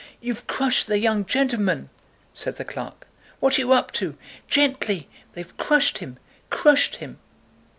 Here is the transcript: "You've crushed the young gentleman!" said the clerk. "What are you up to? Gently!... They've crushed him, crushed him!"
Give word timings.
"You've 0.19 0.47
crushed 0.47 0.87
the 0.87 0.97
young 0.97 1.25
gentleman!" 1.25 1.91
said 2.33 2.57
the 2.57 2.65
clerk. 2.65 3.05
"What 3.39 3.59
are 3.59 3.61
you 3.61 3.71
up 3.71 3.91
to? 4.01 4.17
Gently!... 4.47 5.07
They've 5.35 5.55
crushed 5.57 5.99
him, 5.99 6.17
crushed 6.49 6.95
him!" 6.95 7.19